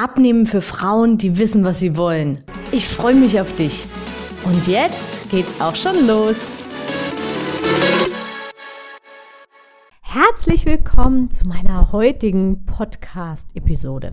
[0.00, 2.38] Abnehmen für Frauen, die wissen, was sie wollen.
[2.70, 3.84] Ich freue mich auf dich.
[4.44, 6.48] Und jetzt geht's auch schon los.
[10.00, 14.12] Herzlich willkommen zu meiner heutigen Podcast-Episode.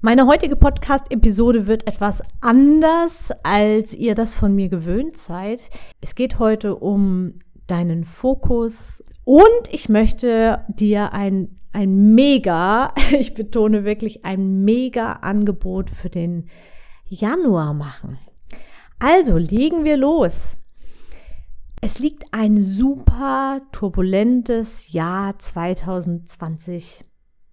[0.00, 5.68] Meine heutige Podcast-Episode wird etwas anders, als ihr das von mir gewöhnt seid.
[6.00, 7.34] Es geht heute um
[7.66, 15.90] deinen Fokus und ich möchte dir ein ein mega, ich betone wirklich ein mega Angebot
[15.90, 16.48] für den
[17.08, 18.18] Januar machen.
[18.98, 20.56] Also legen wir los.
[21.80, 27.04] Es liegt ein super turbulentes Jahr 2020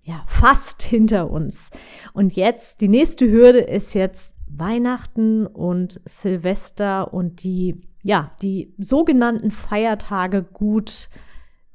[0.04, 1.70] ja fast hinter uns.
[2.14, 9.52] Und jetzt die nächste Hürde ist jetzt Weihnachten und Silvester und die ja, die sogenannten
[9.52, 11.10] Feiertage gut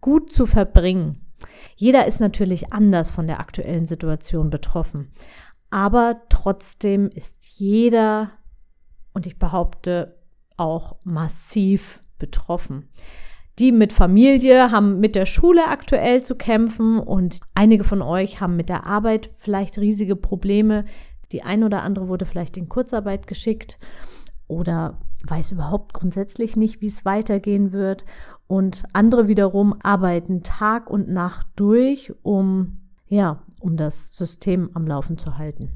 [0.00, 1.23] gut zu verbringen.
[1.77, 5.12] Jeder ist natürlich anders von der aktuellen Situation betroffen.
[5.70, 8.30] Aber trotzdem ist jeder,
[9.12, 10.19] und ich behaupte,
[10.56, 12.89] auch massiv betroffen.
[13.58, 18.56] Die mit Familie haben mit der Schule aktuell zu kämpfen und einige von euch haben
[18.56, 20.84] mit der Arbeit vielleicht riesige Probleme.
[21.30, 23.78] Die ein oder andere wurde vielleicht in Kurzarbeit geschickt
[24.48, 28.05] oder weiß überhaupt grundsätzlich nicht, wie es weitergehen wird.
[28.46, 32.78] Und andere wiederum arbeiten Tag und Nacht durch, um,
[33.08, 35.70] ja, um das System am Laufen zu halten.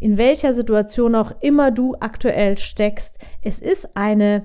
[0.00, 4.44] In welcher Situation auch immer du aktuell steckst, es ist eine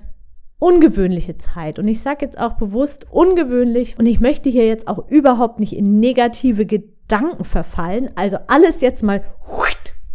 [0.59, 1.79] ungewöhnliche Zeit.
[1.79, 5.73] Und ich sage jetzt auch bewusst ungewöhnlich und ich möchte hier jetzt auch überhaupt nicht
[5.73, 8.09] in negative Gedanken verfallen.
[8.15, 9.23] Also alles jetzt mal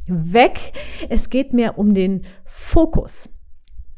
[0.09, 0.73] weg.
[1.09, 3.29] Es geht mir um den Fokus.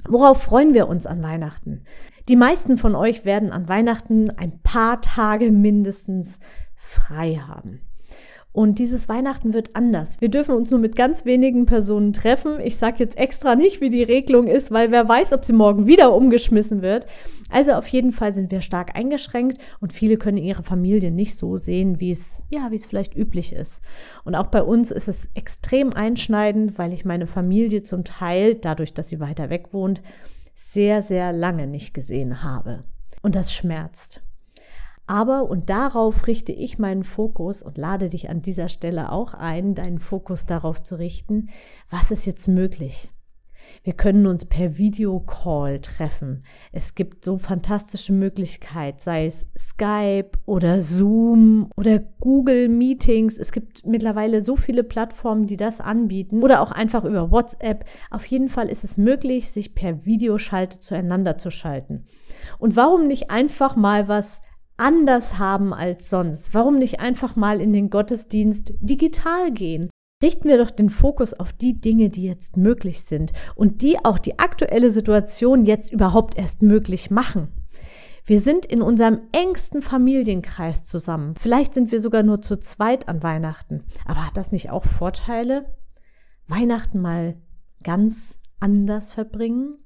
[0.08, 1.82] Worauf freuen wir uns an Weihnachten?
[2.28, 6.38] Die meisten von euch werden an Weihnachten ein paar Tage mindestens
[6.76, 7.80] frei haben.
[8.56, 10.18] Und dieses Weihnachten wird anders.
[10.18, 12.58] Wir dürfen uns nur mit ganz wenigen Personen treffen.
[12.58, 15.86] Ich sage jetzt extra nicht, wie die Regelung ist, weil wer weiß, ob sie morgen
[15.86, 17.04] wieder umgeschmissen wird.
[17.50, 21.58] Also auf jeden Fall sind wir stark eingeschränkt und viele können ihre Familie nicht so
[21.58, 23.82] sehen, wie es ja, wie es vielleicht üblich ist.
[24.24, 28.94] Und auch bei uns ist es extrem einschneidend, weil ich meine Familie zum Teil dadurch,
[28.94, 30.00] dass sie weiter weg wohnt,
[30.54, 32.84] sehr sehr lange nicht gesehen habe.
[33.20, 34.22] Und das schmerzt.
[35.06, 39.74] Aber, und darauf richte ich meinen Fokus und lade dich an dieser Stelle auch ein,
[39.74, 41.48] deinen Fokus darauf zu richten,
[41.90, 43.10] was ist jetzt möglich?
[43.82, 46.44] Wir können uns per Videocall treffen.
[46.72, 53.36] Es gibt so fantastische Möglichkeiten, sei es Skype oder Zoom oder Google Meetings.
[53.38, 57.84] Es gibt mittlerweile so viele Plattformen, die das anbieten oder auch einfach über WhatsApp.
[58.10, 62.06] Auf jeden Fall ist es möglich, sich per Videoschalte zueinander zu schalten.
[62.58, 64.40] Und warum nicht einfach mal was
[64.76, 66.54] anders haben als sonst?
[66.54, 69.90] Warum nicht einfach mal in den Gottesdienst digital gehen?
[70.22, 74.18] Richten wir doch den Fokus auf die Dinge, die jetzt möglich sind und die auch
[74.18, 77.48] die aktuelle Situation jetzt überhaupt erst möglich machen.
[78.24, 81.34] Wir sind in unserem engsten Familienkreis zusammen.
[81.38, 83.84] Vielleicht sind wir sogar nur zu zweit an Weihnachten.
[84.04, 85.66] Aber hat das nicht auch Vorteile?
[86.48, 87.36] Weihnachten mal
[87.84, 89.78] ganz anders verbringen?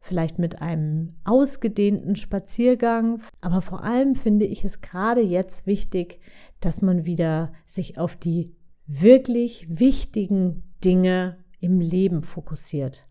[0.00, 3.20] Vielleicht mit einem ausgedehnten Spaziergang.
[3.40, 6.20] Aber vor allem finde ich es gerade jetzt wichtig,
[6.60, 8.54] dass man wieder sich auf die
[8.86, 13.02] wirklich wichtigen Dinge im Leben fokussiert.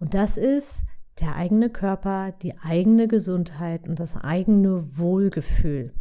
[0.00, 0.82] Und das ist
[1.20, 5.92] der eigene Körper, die eigene Gesundheit und das eigene Wohlgefühl.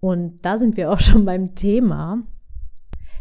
[0.00, 2.22] Und da sind wir auch schon beim Thema.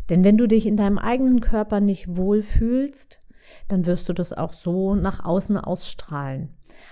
[0.09, 3.19] Denn wenn du dich in deinem eigenen Körper nicht wohlfühlst,
[3.67, 6.49] dann wirst du das auch so nach außen ausstrahlen.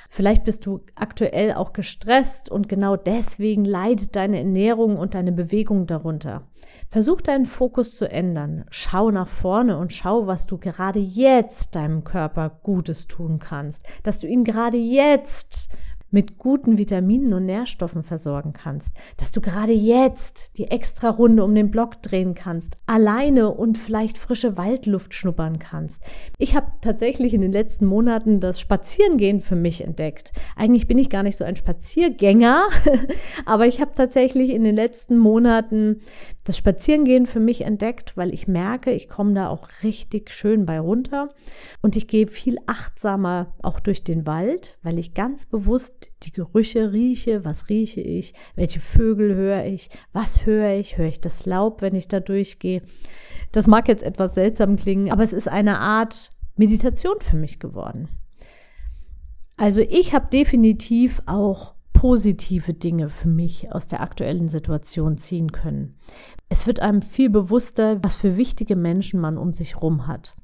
[0.09, 5.87] Vielleicht bist du aktuell auch gestresst und genau deswegen leidet deine Ernährung und deine Bewegung
[5.87, 6.43] darunter.
[6.89, 8.65] Versuch deinen Fokus zu ändern.
[8.69, 13.83] Schau nach vorne und schau, was du gerade jetzt deinem Körper Gutes tun kannst.
[14.03, 15.69] Dass du ihn gerade jetzt
[16.11, 21.53] mit guten Vitaminen und Nährstoffen versorgen kannst, dass du gerade jetzt die extra Runde um
[21.53, 26.01] den Block drehen kannst, alleine und vielleicht frische Waldluft schnuppern kannst.
[26.37, 30.31] Ich habe tatsächlich in den letzten Monaten das Spazierengehen für mich entdeckt.
[30.55, 32.63] Eigentlich bin ich gar nicht so ein Spaziergänger,
[33.45, 36.01] aber ich habe tatsächlich in den letzten Monaten
[36.43, 40.79] das Spazierengehen für mich entdeckt, weil ich merke, ich komme da auch richtig schön bei
[40.79, 41.29] runter
[41.81, 46.91] und ich gehe viel achtsamer auch durch den Wald, weil ich ganz bewusst die Gerüche
[46.91, 51.81] rieche, was rieche ich, welche Vögel höre ich, was höre ich, höre ich das Laub,
[51.81, 52.81] wenn ich da durchgehe.
[53.51, 58.09] Das mag jetzt etwas seltsam klingen, aber es ist eine Art Meditation für mich geworden.
[59.57, 65.97] Also ich habe definitiv auch positive Dinge für mich aus der aktuellen Situation ziehen können.
[66.47, 70.35] Es wird einem viel bewusster, was für wichtige Menschen man um sich herum hat.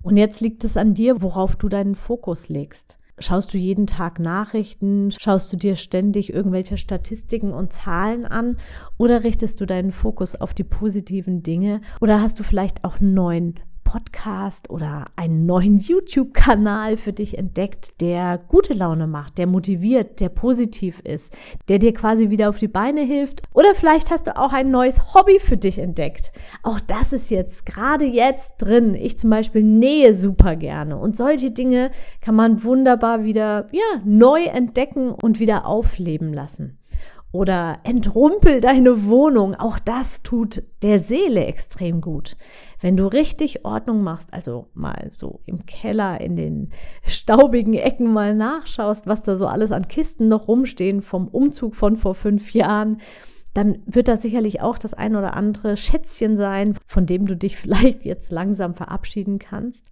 [0.00, 2.98] Und jetzt liegt es an dir, worauf du deinen Fokus legst.
[3.18, 5.10] Schaust du jeden Tag Nachrichten?
[5.10, 8.58] Schaust du dir ständig irgendwelche Statistiken und Zahlen an?
[8.98, 11.80] Oder richtest du deinen Fokus auf die positiven Dinge?
[12.02, 13.54] Oder hast du vielleicht auch einen neuen
[13.86, 20.28] Podcast oder einen neuen YouTube-Kanal für dich entdeckt, der gute Laune macht, der motiviert, der
[20.28, 21.32] positiv ist,
[21.68, 23.42] der dir quasi wieder auf die Beine hilft.
[23.54, 26.32] Oder vielleicht hast du auch ein neues Hobby für dich entdeckt.
[26.64, 28.94] Auch das ist jetzt gerade jetzt drin.
[28.94, 34.42] Ich zum Beispiel nähe super gerne und solche Dinge kann man wunderbar wieder ja, neu
[34.42, 36.78] entdecken und wieder aufleben lassen
[37.36, 39.54] oder entrumpel deine Wohnung.
[39.54, 42.36] Auch das tut der Seele extrem gut.
[42.80, 46.70] Wenn du richtig Ordnung machst, also mal so im Keller in den
[47.06, 51.96] staubigen Ecken mal nachschaust, was da so alles an Kisten noch rumstehen vom Umzug von
[51.96, 53.00] vor fünf Jahren,
[53.52, 57.56] dann wird da sicherlich auch das ein oder andere Schätzchen sein, von dem du dich
[57.56, 59.90] vielleicht jetzt langsam verabschieden kannst.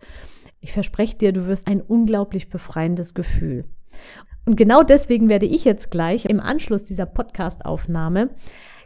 [0.61, 3.64] Ich verspreche dir, du wirst ein unglaublich befreiendes Gefühl.
[4.46, 8.31] Und genau deswegen werde ich jetzt gleich im Anschluss dieser Podcast-Aufnahme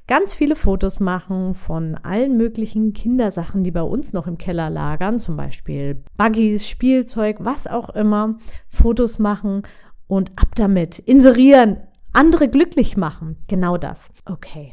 [0.09, 5.21] ganz viele Fotos machen von allen möglichen Kindersachen, die bei uns noch im Keller lagern,
[5.21, 8.39] zum Beispiel Buggies, Spielzeug, was auch immer.
[8.69, 9.63] Fotos machen
[10.09, 10.99] und ab damit.
[10.99, 11.77] Inserieren,
[12.13, 13.37] andere glücklich machen.
[13.47, 14.11] Genau das.
[14.25, 14.73] Okay.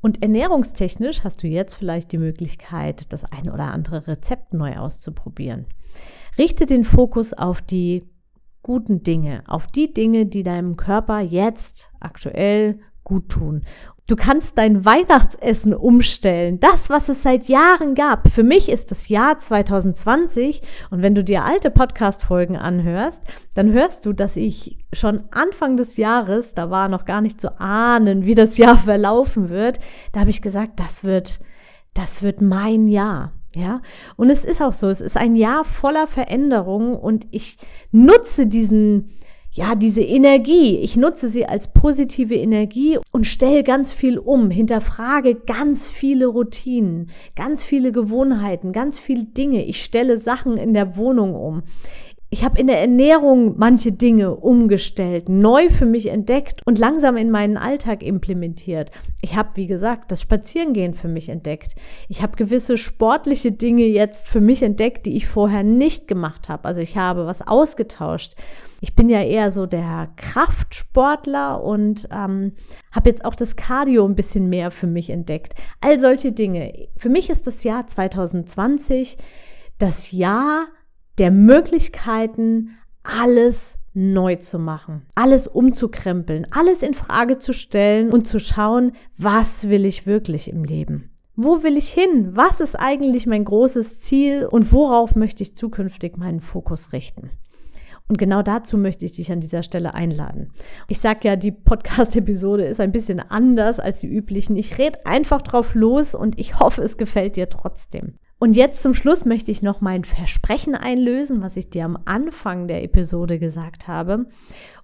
[0.00, 5.66] Und ernährungstechnisch hast du jetzt vielleicht die Möglichkeit, das ein oder andere Rezept neu auszuprobieren.
[6.36, 8.04] Richte den Fokus auf die
[8.64, 13.62] guten Dinge, auf die Dinge, die deinem Körper jetzt aktuell gut tun.
[14.06, 18.28] Du kannst dein Weihnachtsessen umstellen, das, was es seit Jahren gab.
[18.28, 23.22] Für mich ist das Jahr 2020 und wenn du dir alte Podcast-Folgen anhörst,
[23.54, 27.60] dann hörst du, dass ich schon Anfang des Jahres, da war noch gar nicht zu
[27.60, 29.78] ahnen, wie das Jahr verlaufen wird,
[30.12, 31.40] da habe ich gesagt, das wird,
[31.92, 33.32] das wird mein Jahr.
[33.54, 33.82] Ja,
[34.16, 37.56] und es ist auch so, es ist ein Jahr voller Veränderungen und ich
[37.92, 39.14] nutze diesen,
[39.52, 45.36] ja, diese Energie, ich nutze sie als positive Energie und stelle ganz viel um, hinterfrage
[45.36, 49.64] ganz viele Routinen, ganz viele Gewohnheiten, ganz viele Dinge.
[49.64, 51.62] Ich stelle Sachen in der Wohnung um.
[52.34, 57.30] Ich habe in der Ernährung manche Dinge umgestellt, neu für mich entdeckt und langsam in
[57.30, 58.90] meinen Alltag implementiert.
[59.22, 61.76] Ich habe, wie gesagt, das Spazierengehen für mich entdeckt.
[62.08, 66.64] Ich habe gewisse sportliche Dinge jetzt für mich entdeckt, die ich vorher nicht gemacht habe.
[66.64, 68.34] Also ich habe was ausgetauscht.
[68.80, 72.54] Ich bin ja eher so der Kraftsportler und ähm,
[72.90, 75.54] habe jetzt auch das Cardio ein bisschen mehr für mich entdeckt.
[75.80, 76.88] All solche Dinge.
[76.96, 79.18] Für mich ist das Jahr 2020
[79.78, 80.66] das Jahr,
[81.18, 82.70] der Möglichkeiten,
[83.02, 89.68] alles neu zu machen, alles umzukrempeln, alles in Frage zu stellen und zu schauen, was
[89.68, 91.10] will ich wirklich im Leben?
[91.36, 92.30] Wo will ich hin?
[92.34, 97.30] Was ist eigentlich mein großes Ziel und worauf möchte ich zukünftig meinen Fokus richten?
[98.06, 100.52] Und genau dazu möchte ich dich an dieser Stelle einladen.
[100.88, 104.56] Ich sage ja, die Podcast-Episode ist ein bisschen anders als die üblichen.
[104.56, 108.18] Ich rede einfach drauf los und ich hoffe, es gefällt dir trotzdem.
[108.44, 112.68] Und jetzt zum Schluss möchte ich noch mein Versprechen einlösen, was ich dir am Anfang
[112.68, 114.26] der Episode gesagt habe.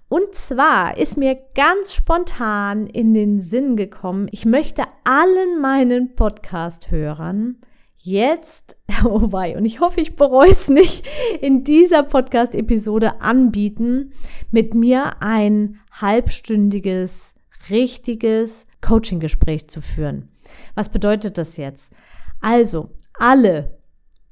[0.09, 7.57] Und zwar ist mir ganz spontan in den Sinn gekommen, ich möchte allen meinen Podcast-Hörern
[7.99, 11.07] jetzt, oh wei, und ich hoffe, ich bereue es nicht,
[11.39, 14.13] in dieser Podcast-Episode anbieten,
[14.49, 17.35] mit mir ein halbstündiges,
[17.69, 20.29] richtiges Coaching-Gespräch zu führen.
[20.73, 21.91] Was bedeutet das jetzt?
[22.39, 22.89] Also,
[23.21, 23.77] alle,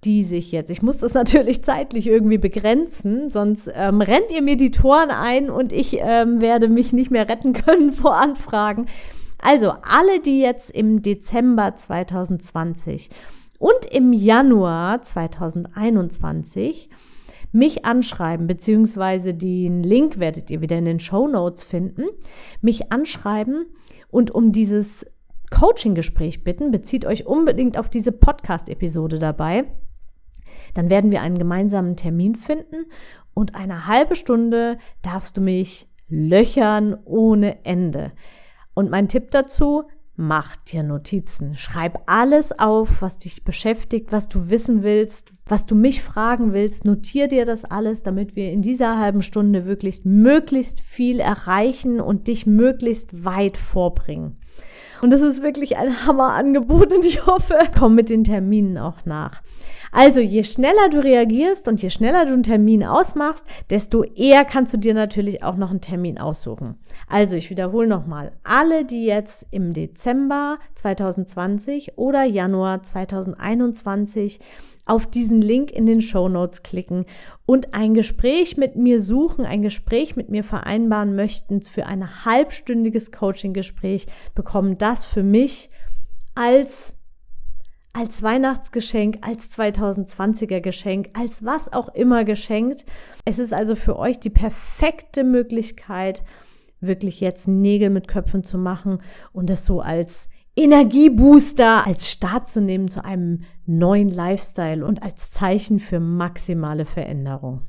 [0.03, 4.57] die sich jetzt, ich muss das natürlich zeitlich irgendwie begrenzen, sonst ähm, rennt ihr mir
[4.57, 8.87] die Toren ein und ich ähm, werde mich nicht mehr retten können vor Anfragen.
[9.41, 13.09] Also alle, die jetzt im Dezember 2020
[13.57, 16.89] und im Januar 2021
[17.51, 22.03] mich anschreiben, beziehungsweise den Link werdet ihr wieder in den Show Notes finden,
[22.61, 23.65] mich anschreiben
[24.09, 25.05] und um dieses
[25.51, 29.65] Coaching-Gespräch bitten, bezieht euch unbedingt auf diese Podcast-Episode dabei.
[30.73, 32.85] Dann werden wir einen gemeinsamen Termin finden
[33.33, 38.11] und eine halbe Stunde darfst du mich löchern ohne Ende.
[38.73, 39.83] Und mein Tipp dazu,
[40.15, 41.55] mach dir Notizen.
[41.55, 46.83] Schreib alles auf, was dich beschäftigt, was du wissen willst, was du mich fragen willst.
[46.83, 52.27] Notier dir das alles, damit wir in dieser halben Stunde wirklich möglichst viel erreichen und
[52.27, 54.35] dich möglichst weit vorbringen.
[55.01, 59.41] Und das ist wirklich ein Hammerangebot und ich hoffe, komm mit den Terminen auch nach.
[59.91, 64.73] Also je schneller du reagierst und je schneller du einen Termin ausmachst, desto eher kannst
[64.73, 66.75] du dir natürlich auch noch einen Termin aussuchen.
[67.07, 74.39] Also ich wiederhole nochmal, alle, die jetzt im Dezember 2020 oder Januar 2021
[74.85, 77.05] auf diesen Link in den Show Notes klicken
[77.45, 83.11] und ein Gespräch mit mir suchen, ein Gespräch mit mir vereinbaren möchten für ein halbstündiges
[83.11, 85.69] Coaching-Gespräch, bekommen das für mich
[86.33, 86.95] als
[87.93, 92.85] als Weihnachtsgeschenk, als 2020er Geschenk, als was auch immer geschenkt.
[93.25, 96.23] Es ist also für euch die perfekte Möglichkeit,
[96.81, 99.01] wirklich jetzt Nägel mit Köpfen zu machen
[99.33, 105.31] und es so als Energiebooster als Start zu nehmen zu einem neuen Lifestyle und als
[105.31, 107.61] Zeichen für maximale Veränderung.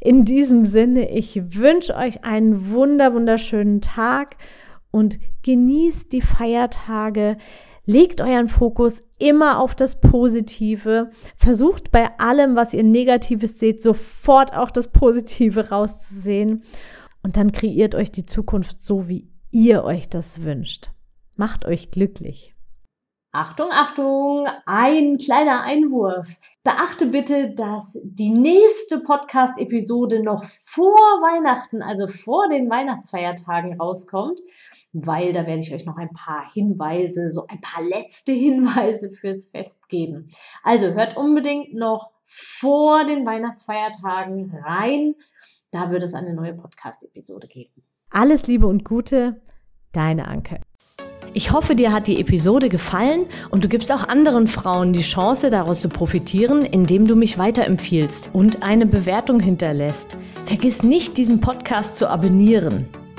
[0.00, 4.36] In diesem Sinne, ich wünsche euch einen wunder wunderschönen Tag
[4.90, 7.36] und genießt die Feiertage.
[7.86, 11.10] Legt euren Fokus immer auf das Positive.
[11.36, 16.64] Versucht bei allem, was ihr Negatives seht, sofort auch das Positive rauszusehen.
[17.22, 20.90] Und dann kreiert euch die Zukunft so, wie ihr euch das wünscht.
[21.36, 22.54] Macht euch glücklich.
[23.36, 26.28] Achtung, Achtung, ein kleiner Einwurf.
[26.62, 34.38] Beachte bitte, dass die nächste Podcast-Episode noch vor Weihnachten, also vor den Weihnachtsfeiertagen rauskommt,
[34.94, 39.46] weil da werde ich euch noch ein paar Hinweise, so ein paar letzte Hinweise fürs
[39.48, 40.30] Fest geben.
[40.62, 45.14] Also hört unbedingt noch vor den Weihnachtsfeiertagen rein.
[45.70, 47.82] Da wird es eine neue Podcast-Episode geben.
[48.10, 49.42] Alles Liebe und Gute,
[49.92, 50.60] deine Anke.
[51.36, 55.50] Ich hoffe, dir hat die Episode gefallen und du gibst auch anderen Frauen die Chance,
[55.50, 60.16] daraus zu profitieren, indem du mich weiterempfiehlst und eine Bewertung hinterlässt.
[60.46, 62.86] Vergiss nicht, diesen Podcast zu abonnieren.